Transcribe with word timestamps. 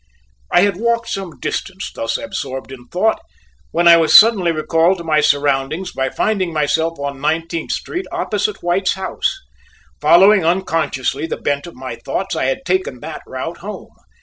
I 0.49 0.61
had 0.61 0.77
walked 0.77 1.09
some 1.09 1.39
distance 1.39 1.91
thus 1.93 2.17
absorbed 2.17 2.71
in 2.71 2.87
thought 2.87 3.19
when 3.69 3.87
I 3.87 3.97
was 3.97 4.17
suddenly 4.17 4.51
recalled 4.51 4.97
to 4.97 5.03
my 5.03 5.21
surroundings 5.21 5.91
by 5.91 6.09
finding 6.09 6.51
myself 6.51 6.97
on 6.97 7.21
Nineteenth 7.21 7.71
Street 7.71 8.07
opposite 8.11 8.63
White's 8.63 8.93
house 8.93 9.37
following 10.01 10.43
unconsciously 10.43 11.27
the 11.27 11.37
bent 11.37 11.67
of 11.67 11.75
my 11.75 11.97
thoughts, 11.97 12.35
I 12.35 12.45
had 12.45 12.65
taken 12.65 12.99
that 13.01 13.21
route 13.27 13.57
home. 13.57 13.91